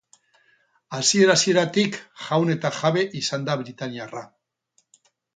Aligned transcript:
Hasiera-hasieratik 0.99 1.99
jaun 2.27 2.51
eta 2.53 2.71
jabe 2.77 3.03
izan 3.19 3.45
da 3.51 3.57
britainiarra. 3.61 4.23